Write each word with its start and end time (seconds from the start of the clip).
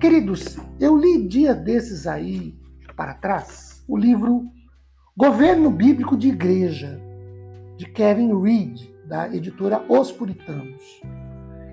Queridos, 0.00 0.58
eu 0.78 0.96
li 0.96 1.26
dia 1.26 1.54
desses 1.54 2.06
aí 2.06 2.54
para 2.96 3.14
trás 3.14 3.84
o 3.88 3.96
livro 3.96 4.48
Governo 5.16 5.70
Bíblico 5.70 6.16
de 6.16 6.28
Igreja, 6.28 7.00
de 7.76 7.86
Kevin 7.86 8.40
Reed, 8.40 8.88
da 9.06 9.28
editora 9.34 9.84
Os 9.88 10.12
Puritanos. 10.12 11.00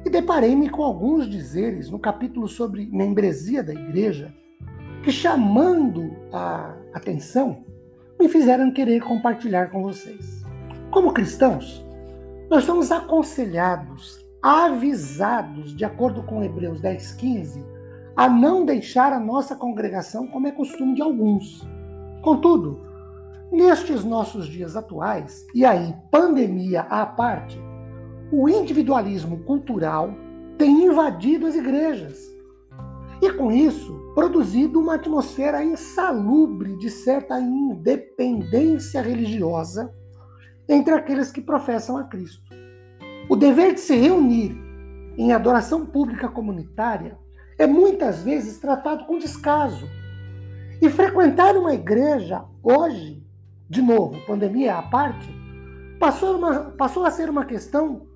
E 0.05 0.09
deparei-me 0.09 0.70
com 0.70 0.83
alguns 0.83 1.30
dizeres 1.30 1.89
no 1.89 1.99
capítulo 1.99 2.47
sobre 2.47 2.89
membresia 2.91 3.63
da 3.63 3.73
igreja 3.73 4.33
que, 5.03 5.11
chamando 5.11 6.16
a 6.33 6.75
atenção, 6.94 7.63
me 8.19 8.27
fizeram 8.27 8.71
querer 8.71 9.02
compartilhar 9.02 9.69
com 9.69 9.83
vocês. 9.83 10.44
Como 10.91 11.13
cristãos, 11.13 11.85
nós 12.49 12.63
somos 12.63 12.91
aconselhados, 12.91 14.25
avisados, 14.41 15.75
de 15.75 15.85
acordo 15.85 16.23
com 16.23 16.44
Hebreus 16.44 16.81
10, 16.81 17.11
15, 17.13 17.77
a 18.17 18.27
não 18.27 18.65
deixar 18.65 19.13
a 19.13 19.19
nossa 19.19 19.55
congregação 19.55 20.25
como 20.25 20.47
é 20.47 20.51
costume 20.51 20.95
de 20.95 21.03
alguns. 21.03 21.61
Contudo, 22.23 22.81
nestes 23.51 24.03
nossos 24.03 24.47
dias 24.47 24.75
atuais, 24.75 25.45
e 25.53 25.63
aí 25.63 25.95
pandemia 26.09 26.81
à 26.81 27.05
parte, 27.05 27.61
o 28.31 28.49
individualismo 28.49 29.43
cultural 29.43 30.15
tem 30.57 30.88
invadido 30.88 31.45
as 31.45 31.53
igrejas. 31.53 32.19
E 33.21 33.31
com 33.33 33.51
isso, 33.51 33.95
produzido 34.15 34.79
uma 34.79 34.95
atmosfera 34.95 35.63
insalubre 35.63 36.75
de 36.77 36.89
certa 36.89 37.39
independência 37.39 38.99
religiosa 38.99 39.93
entre 40.67 40.95
aqueles 40.95 41.31
que 41.31 41.39
professam 41.39 41.97
a 41.97 42.03
Cristo. 42.05 42.51
O 43.29 43.35
dever 43.35 43.75
de 43.75 43.79
se 43.79 43.95
reunir 43.95 44.57
em 45.19 45.33
adoração 45.33 45.85
pública 45.85 46.27
comunitária 46.27 47.15
é 47.58 47.66
muitas 47.66 48.22
vezes 48.22 48.58
tratado 48.59 49.05
com 49.05 49.17
descaso. 49.17 49.88
E 50.81 50.89
frequentar 50.89 51.55
uma 51.58 51.73
igreja 51.73 52.44
hoje, 52.61 53.25
de 53.69 53.81
novo, 53.81 54.19
pandemia 54.25 54.75
à 54.75 54.81
parte, 54.81 55.27
passou, 56.00 56.38
uma, 56.38 56.66
passou 56.72 57.03
a 57.03 57.11
ser 57.11 57.30
uma 57.30 57.45
questão 57.45 58.08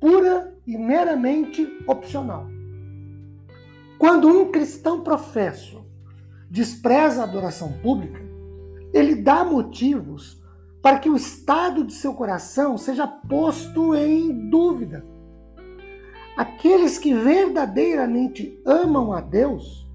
pura 0.00 0.56
e 0.66 0.76
meramente 0.76 1.66
opcional. 1.86 2.46
Quando 3.98 4.28
um 4.28 4.50
cristão 4.50 5.02
professo 5.02 5.84
despreza 6.50 7.20
a 7.20 7.24
adoração 7.24 7.72
pública, 7.82 8.20
ele 8.92 9.14
dá 9.14 9.44
motivos 9.44 10.42
para 10.80 10.98
que 10.98 11.10
o 11.10 11.16
estado 11.16 11.84
de 11.84 11.92
seu 11.92 12.14
coração 12.14 12.78
seja 12.78 13.06
posto 13.06 13.94
em 13.94 14.48
dúvida. 14.48 15.04
Aqueles 16.36 16.98
que 16.98 17.14
verdadeiramente 17.14 18.60
amam 18.66 19.12
a 19.12 19.20
Deus 19.20 19.86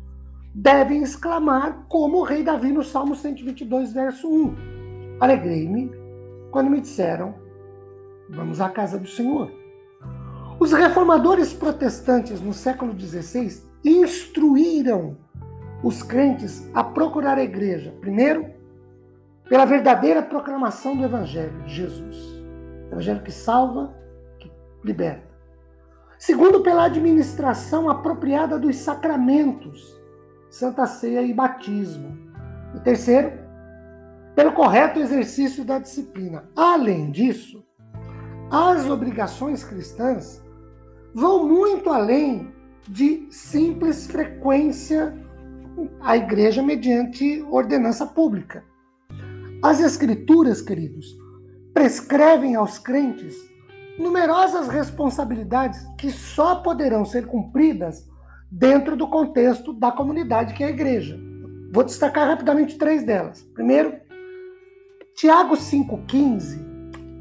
devem 0.53 1.03
exclamar, 1.03 1.85
como 1.88 2.18
o 2.18 2.24
rei 2.24 2.44
Davi 2.44 2.72
no 2.72 2.84
Salmo 2.84 3.16
122, 3.16 3.94
verso 3.94 4.28
1. 4.28 4.56
Alegrei-me 5.19 5.91
quando 6.50 6.69
me 6.69 6.81
disseram: 6.81 7.35
Vamos 8.30 8.59
à 8.59 8.69
casa 8.69 8.97
do 8.97 9.07
Senhor. 9.07 9.51
Os 10.59 10.74
reformadores 10.74 11.53
protestantes 11.53 12.41
no 12.41 12.53
século 12.53 13.00
XVI 13.00 13.63
instruíram 13.84 15.18
os 15.84 16.03
crentes 16.03 16.69
a 16.74 16.84
procurar 16.84 17.38
a 17.38 17.44
igreja, 17.44 17.96
primeiro, 18.01 18.46
pela 19.47 19.66
verdadeira 19.66 20.22
proclamação 20.22 20.96
do 20.96 21.03
Evangelho 21.03 21.63
de 21.63 21.75
Jesus. 21.75 22.41
Evangelho 22.91 23.24
que 23.24 23.31
salva, 23.31 23.94
que 24.40 24.51
liberta. 24.84 25.31
Segundo, 26.21 26.61
pela 26.61 26.83
administração 26.85 27.89
apropriada 27.89 28.59
dos 28.59 28.75
sacramentos, 28.75 29.99
Santa 30.51 30.85
Ceia 30.85 31.23
e 31.23 31.33
batismo. 31.33 32.15
E 32.75 32.79
terceiro, 32.79 33.31
pelo 34.35 34.51
correto 34.51 34.99
exercício 34.99 35.65
da 35.65 35.79
disciplina. 35.79 36.47
Além 36.55 37.09
disso, 37.09 37.65
as 38.51 38.87
obrigações 38.87 39.63
cristãs 39.63 40.39
vão 41.11 41.47
muito 41.47 41.89
além 41.89 42.53
de 42.88 43.27
simples 43.31 44.05
frequência 44.05 45.17
à 46.01 46.15
igreja 46.15 46.61
mediante 46.61 47.41
ordenança 47.49 48.05
pública. 48.05 48.63
As 49.63 49.79
Escrituras, 49.79 50.61
queridos, 50.61 51.17
prescrevem 51.73 52.53
aos 52.53 52.77
crentes 52.77 53.50
numerosas 54.01 54.67
responsabilidades 54.67 55.79
que 55.97 56.12
só 56.12 56.56
poderão 56.56 57.06
ser 57.06 57.28
cumpridas 57.28 58.06
dentro 58.51 58.97
do 58.97 59.07
contexto 59.07 59.72
da 59.72 59.91
comunidade 59.91 60.53
que 60.53 60.63
é 60.63 60.67
a 60.67 60.72
igreja. 60.72 61.17
Vou 61.72 61.84
destacar 61.84 62.28
rapidamente 62.28 62.78
três 62.78 63.03
delas. 63.03 63.41
Primeiro, 63.53 63.95
Tiago 65.16 65.56
5,15 65.56 66.72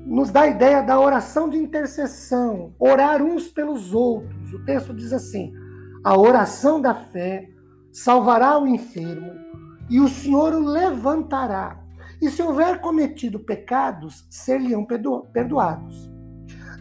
nos 0.06 0.30
dá 0.30 0.42
a 0.42 0.48
ideia 0.48 0.82
da 0.82 0.98
oração 0.98 1.48
de 1.48 1.56
intercessão, 1.56 2.74
orar 2.78 3.22
uns 3.22 3.46
pelos 3.46 3.94
outros. 3.94 4.52
O 4.52 4.64
texto 4.64 4.92
diz 4.92 5.12
assim: 5.12 5.52
a 6.02 6.18
oração 6.18 6.80
da 6.80 6.94
fé 6.94 7.48
salvará 7.92 8.58
o 8.58 8.66
enfermo 8.66 9.32
e 9.88 10.00
o 10.00 10.08
Senhor 10.08 10.52
o 10.54 10.66
levantará. 10.66 11.78
E 12.20 12.28
se 12.28 12.42
houver 12.42 12.80
cometido 12.80 13.38
pecados, 13.38 14.26
ser-lhe-ão 14.28 14.86
perdoados. 15.32 16.10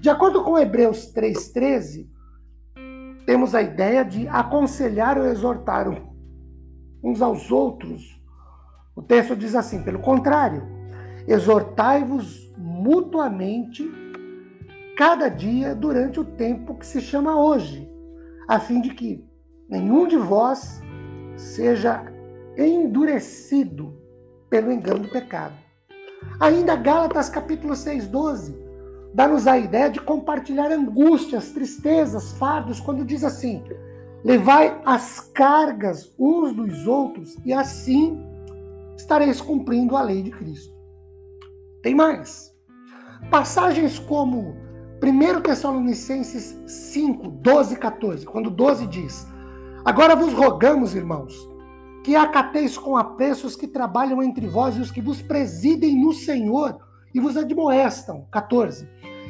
De 0.02 0.10
acordo 0.10 0.44
com 0.46 0.58
Hebreus 0.58 1.14
3,13, 1.14 2.08
temos 3.26 3.54
a 3.54 3.62
ideia 3.62 4.06
de 4.06 4.30
aconselhar 4.30 5.18
ou 5.18 5.26
exortar 5.26 5.88
uns 7.04 7.22
aos 7.22 7.52
outros. 7.52 8.18
O 8.96 9.02
texto 9.02 9.36
diz 9.36 9.56
assim: 9.56 9.84
pelo 9.84 10.00
contrário, 10.00 10.64
exortai-vos 11.28 12.50
mutuamente 12.58 13.92
cada 14.96 15.28
dia 15.28 15.76
durante 15.76 16.22
o 16.22 16.26
tempo 16.26 16.76
que 16.76 16.86
se 16.86 17.02
chama 17.02 17.38
hoje, 17.38 17.90
a 18.48 18.58
fim 18.58 18.80
de 18.80 18.92
que 18.92 19.28
nenhum 19.68 20.08
de 20.08 20.16
vós 20.16 20.82
seja 21.36 22.06
endurecido 22.58 23.98
pelo 24.50 24.72
engano 24.72 25.02
do 25.02 25.10
pecado. 25.10 25.56
Ainda 26.40 26.78
Gálatas 26.78 27.30
capítulo 27.30 27.76
6, 27.76 28.08
12 28.08 28.69
dá-nos 29.14 29.48
a 29.48 29.58
ideia 29.58 29.90
de 29.90 30.00
compartilhar 30.00 30.72
angústias, 30.72 31.52
tristezas, 31.52 32.32
fardos, 32.34 32.80
quando 32.80 33.06
diz 33.06 33.24
assim: 33.24 33.64
levai 34.24 34.82
as 34.86 35.20
cargas 35.34 36.14
uns 36.18 36.54
dos 36.54 36.88
outros 36.88 37.38
e 37.46 37.54
assim 37.54 38.24
estareis 38.98 39.42
cumprindo 39.42 39.96
a 39.96 40.02
lei 40.02 40.22
de 40.22 40.32
Cristo. 40.32 40.74
Tem 41.82 41.96
mais. 41.96 42.54
Passagens 43.30 43.98
como 43.98 44.56
1 45.02 45.42
Tessalonicenses 45.42 46.60
5, 46.66 47.30
12 47.30 47.74
e 47.74 47.78
14, 47.78 48.26
quando 48.26 48.50
12 48.50 48.88
diz: 48.88 49.28
Agora 49.86 50.16
vos 50.16 50.34
rogamos, 50.34 50.94
irmãos, 50.94 51.34
que 52.04 52.16
acateis 52.16 52.78
com 52.78 52.98
apreço 52.98 53.48
os 53.48 53.56
que 53.56 53.68
trabalham 53.68 54.22
entre 54.22 54.48
vós 54.48 54.76
e 54.76 54.82
os 54.82 54.92
que 54.92 55.02
vos 55.02 55.22
presidem 55.22 56.02
no 56.02 56.14
Senhor 56.14 56.78
e 57.14 57.20
vos 57.20 57.38
admoestam. 57.38 58.26
14. 58.32 58.88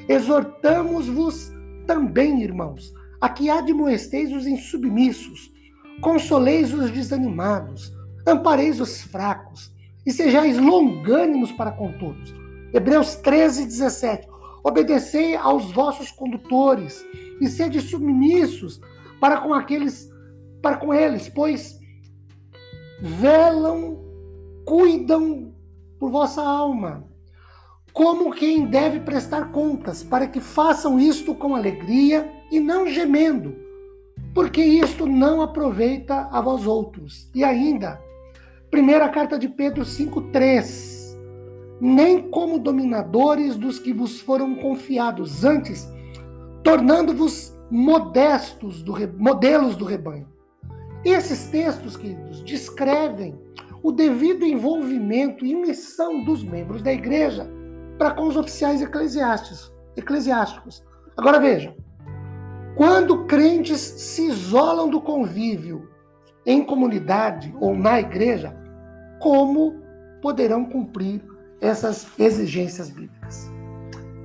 Exortamos-vos 0.07 1.51
também, 1.85 2.41
irmãos, 2.41 2.93
a 3.19 3.29
que 3.29 3.49
admoesteis 3.49 4.31
os 4.31 4.47
insubmissos, 4.47 5.51
consoleis 6.01 6.73
os 6.73 6.89
desanimados, 6.91 7.93
ampareis 8.25 8.79
os 8.79 9.01
fracos 9.01 9.71
e 10.05 10.11
sejais 10.11 10.57
longânimos 10.57 11.51
para 11.51 11.71
com 11.71 11.91
todos. 11.93 12.33
Hebreus 12.73 13.15
13, 13.15 13.65
17. 13.65 14.27
Obedecei 14.63 15.35
aos 15.35 15.71
vossos 15.71 16.11
condutores 16.11 17.05
e 17.41 17.47
sede 17.47 17.81
submissos 17.81 18.79
para 19.19 19.41
com 19.41 19.53
aqueles, 19.53 20.09
para 20.61 20.77
com 20.77 20.93
eles, 20.93 21.29
pois 21.29 21.79
velam, 23.01 23.97
cuidam 24.65 25.53
por 25.99 26.11
vossa 26.11 26.41
alma, 26.41 27.08
como 27.93 28.31
quem 28.31 28.65
deve 28.65 28.99
prestar 28.99 29.51
contas, 29.51 30.03
para 30.03 30.27
que 30.27 30.39
façam 30.39 30.99
isto 30.99 31.33
com 31.33 31.55
alegria 31.55 32.29
e 32.51 32.59
não 32.59 32.87
gemendo, 32.87 33.55
porque 34.33 34.61
isto 34.61 35.05
não 35.05 35.41
aproveita 35.41 36.29
a 36.31 36.41
vós 36.41 36.65
outros. 36.65 37.29
E 37.33 37.43
ainda, 37.43 38.01
primeira 38.69 39.09
carta 39.09 39.37
de 39.37 39.47
Pedro 39.47 39.83
5:3, 39.83 41.17
nem 41.81 42.29
como 42.29 42.59
dominadores 42.59 43.55
dos 43.55 43.79
que 43.79 43.93
vos 43.93 44.19
foram 44.19 44.55
confiados, 44.55 45.43
antes 45.43 45.87
tornando-vos 46.63 47.57
modestos 47.71 48.81
do 48.81 48.93
modelos 49.17 49.75
do 49.75 49.85
rebanho. 49.85 50.27
Esses 51.05 51.47
textos, 51.47 51.95
queridos, 51.95 52.43
descrevem 52.43 53.39
o 53.81 53.91
devido 53.91 54.45
envolvimento 54.45 55.45
e 55.45 55.55
missão 55.55 56.23
dos 56.23 56.43
membros 56.43 56.81
da 56.81 56.91
igreja 56.91 57.49
para 57.99 58.11
com 58.11 58.23
os 58.23 58.37
oficiais 58.37 58.81
eclesiásticos. 58.81 59.71
eclesiásticos. 59.97 60.81
Agora 61.17 61.39
vejam, 61.39 61.75
quando 62.77 63.25
crentes 63.25 63.81
se 63.81 64.25
isolam 64.27 64.89
do 64.89 65.01
convívio 65.01 65.89
em 66.45 66.63
comunidade 66.63 67.53
ou 67.59 67.75
na 67.75 67.99
igreja, 67.99 68.55
como 69.19 69.75
poderão 70.21 70.63
cumprir 70.63 71.21
essas 71.59 72.07
exigências 72.17 72.89
bíblicas? 72.89 73.51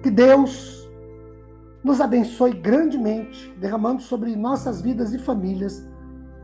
Que 0.05 0.11
Deus 0.11 0.89
nos 1.83 2.01
abençoe 2.01 2.53
grandemente, 2.53 3.53
derramando 3.59 4.01
sobre 4.01 4.37
nossas 4.37 4.81
vidas 4.81 5.13
e 5.13 5.19
famílias 5.19 5.85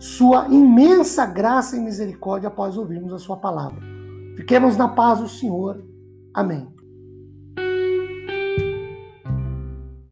sua 0.00 0.48
imensa 0.48 1.26
graça 1.26 1.76
e 1.76 1.80
misericórdia 1.80 2.48
após 2.48 2.76
ouvirmos 2.76 3.12
a 3.12 3.18
sua 3.18 3.36
palavra. 3.36 3.80
Fiquemos 4.36 4.76
na 4.76 4.88
paz 4.88 5.20
do 5.20 5.28
Senhor. 5.28 5.84
Amém. 6.34 6.79